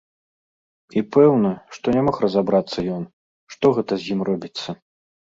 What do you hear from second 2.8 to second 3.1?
ён,